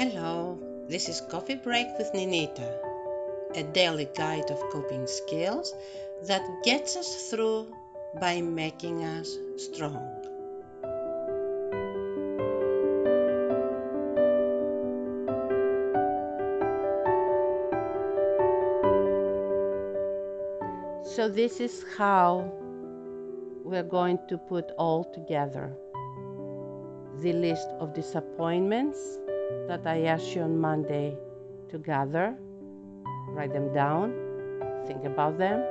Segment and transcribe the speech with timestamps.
[0.00, 0.58] Hello,
[0.88, 2.74] this is Coffee Break with Ninita,
[3.54, 5.74] a daily guide of coping skills
[6.22, 7.66] that gets us through
[8.18, 10.00] by making us strong.
[21.04, 22.50] So, this is how
[23.62, 25.76] we're going to put all together
[27.20, 29.18] the list of disappointments
[29.68, 31.16] that I asked you on Monday
[31.68, 32.36] to gather,
[33.28, 34.12] write them down,
[34.86, 35.64] think about them,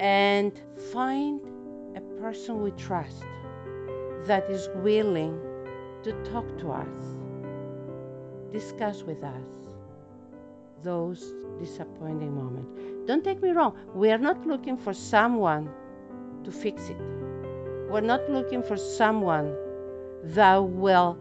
[0.00, 0.52] and
[0.92, 1.40] find
[1.96, 3.24] a person we trust
[4.24, 5.40] that is willing
[6.02, 6.96] to talk to us,
[8.52, 9.44] discuss with us
[10.82, 12.70] those disappointing moments.
[13.06, 15.68] Don't take me wrong, we are not looking for someone
[16.44, 16.96] to fix it.
[17.90, 19.56] We're not looking for someone
[20.24, 21.18] that will,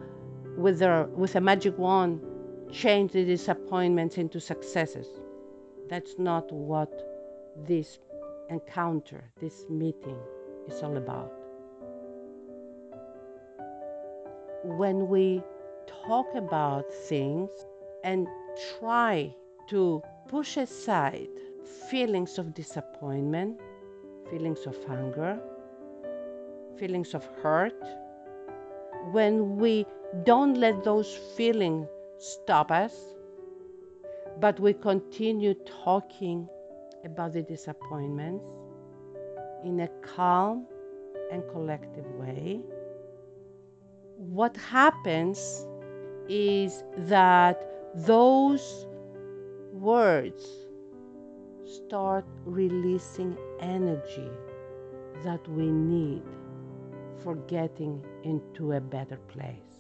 [0.57, 2.20] with, their, with a magic wand,
[2.71, 5.07] change the disappointments into successes.
[5.90, 6.91] That's not what
[7.68, 7.99] this
[8.49, 10.17] encounter, this meeting
[10.67, 11.32] is all about.
[14.63, 15.43] When we
[16.07, 17.49] talk about things
[18.04, 18.27] and
[18.79, 19.34] try
[19.70, 21.29] to push aside
[21.89, 23.60] feelings of disappointment,
[24.29, 25.39] feelings of anger,
[26.77, 27.82] feelings of hurt,
[29.12, 29.85] when we
[30.24, 32.94] don't let those feelings stop us,
[34.40, 36.48] but we continue talking
[37.04, 38.44] about the disappointments
[39.63, 40.66] in a calm
[41.32, 42.62] and collective way,
[44.18, 45.66] what happens
[46.30, 47.62] is that
[47.96, 48.88] those
[49.74, 50.48] words
[51.66, 54.30] start releasing energy
[55.24, 56.24] that we need
[57.24, 59.76] for getting into a better place.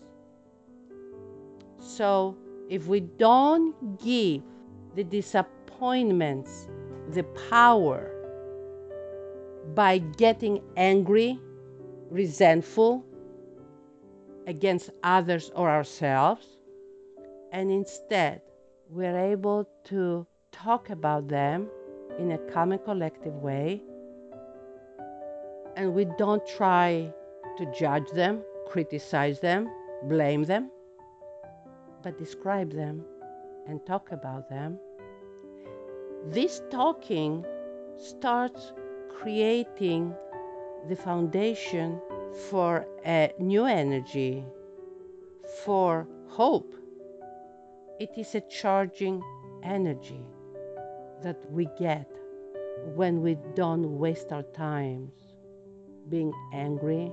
[1.97, 2.37] So,
[2.69, 4.43] if we don't give
[4.93, 6.67] the disappointments
[7.09, 8.11] the power
[9.73, 11.39] by getting angry,
[12.11, 13.03] resentful
[14.45, 16.45] against others or ourselves,
[17.51, 18.41] and instead
[18.91, 21.67] we're able to talk about them
[22.19, 23.81] in a calm and collective way,
[25.75, 27.11] and we don't try
[27.57, 29.67] to judge them, criticize them,
[30.03, 30.69] blame them,
[32.07, 33.03] but describe them
[33.67, 34.79] and talk about them.
[36.27, 37.45] This talking
[37.97, 38.71] starts
[39.09, 40.15] creating
[40.87, 41.99] the foundation
[42.49, 44.45] for a new energy,
[45.65, 46.73] for hope.
[47.99, 49.21] It is a charging
[49.61, 50.23] energy
[51.23, 52.09] that we get
[52.95, 55.11] when we don't waste our times
[56.07, 57.11] being angry,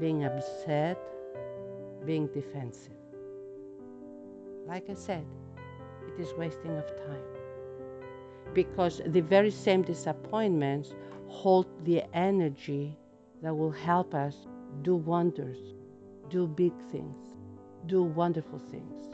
[0.00, 0.98] being upset,
[2.04, 2.93] being defensive.
[4.66, 5.26] Like I said,
[6.08, 7.22] it is wasting of time
[8.54, 10.94] because the very same disappointments
[11.28, 12.96] hold the energy
[13.42, 14.46] that will help us
[14.82, 15.58] do wonders,
[16.30, 17.16] do big things,
[17.86, 19.10] do wonderful things.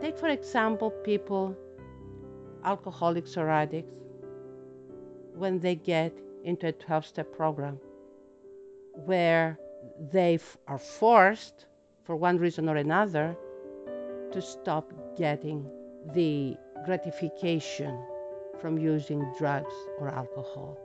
[0.00, 1.56] Take, for example, people,
[2.64, 3.96] alcoholics or addicts,
[5.34, 7.80] when they get into a 12 step program
[8.92, 9.58] where
[10.12, 11.66] they f- are forced,
[12.04, 13.36] for one reason or another,
[14.34, 15.64] to stop getting
[16.12, 17.96] the gratification
[18.60, 20.76] from using drugs or alcohol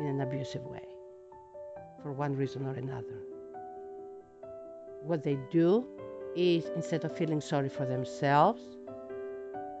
[0.00, 0.84] in an abusive way
[2.02, 3.20] for one reason or another.
[5.02, 5.86] What they do
[6.34, 8.60] is instead of feeling sorry for themselves,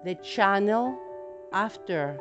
[0.04, 0.96] they channel
[1.52, 2.16] after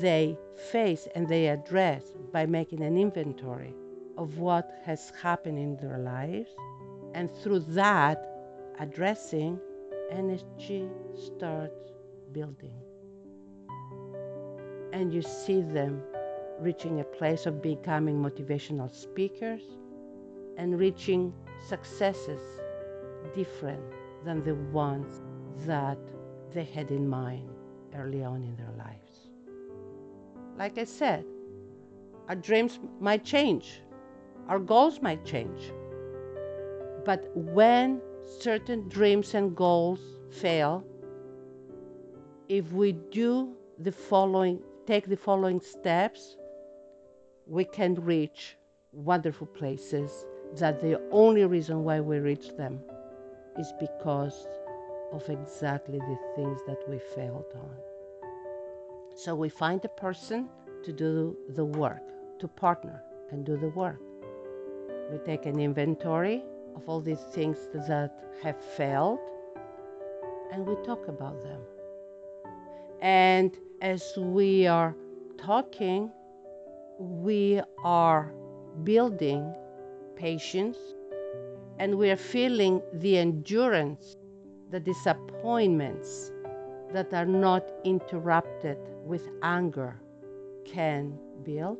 [0.00, 0.36] they
[0.72, 2.02] face and they address
[2.32, 3.74] by making an inventory
[4.18, 6.50] of what has happened in their lives.
[7.14, 8.28] And through that
[8.80, 9.60] addressing,
[10.10, 11.92] energy starts
[12.32, 12.74] building.
[14.92, 16.02] And you see them
[16.60, 19.62] reaching a place of becoming motivational speakers
[20.56, 21.32] and reaching
[21.66, 22.40] successes
[23.34, 23.82] different
[24.24, 25.22] than the ones
[25.66, 25.98] that
[26.52, 27.48] they had in mind
[27.94, 29.28] early on in their lives.
[30.56, 31.24] Like I said,
[32.28, 33.80] our dreams might change,
[34.48, 35.72] our goals might change.
[37.04, 40.00] But when certain dreams and goals
[40.30, 40.84] fail,
[42.48, 46.36] if we do the following, take the following steps,
[47.46, 48.56] we can reach
[48.92, 50.26] wonderful places
[50.56, 52.78] that the only reason why we reach them
[53.58, 54.46] is because
[55.12, 57.76] of exactly the things that we failed on.
[59.16, 60.48] So we find a person
[60.84, 62.02] to do the work,
[62.40, 64.00] to partner and do the work.
[65.10, 66.42] We take an inventory
[66.74, 68.12] of all these things that
[68.42, 69.18] have failed
[70.52, 71.60] and we talk about them.
[73.00, 74.94] And as we are
[75.36, 76.10] talking,
[76.98, 78.32] we are
[78.84, 79.52] building
[80.16, 80.78] patience
[81.78, 84.16] and we are feeling the endurance,
[84.70, 86.30] the disappointments
[86.92, 90.00] that are not interrupted with anger
[90.64, 91.78] can build.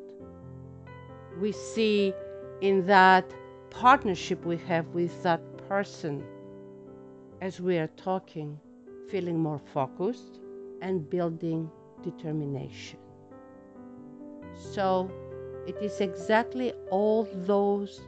[1.41, 2.13] We see
[2.61, 3.33] in that
[3.81, 6.25] partnership we have with that person
[7.41, 8.59] as we are talking,
[9.11, 10.39] feeling more focused
[10.81, 11.69] and building
[12.03, 12.99] determination.
[14.55, 15.11] So
[15.67, 18.01] it is exactly all those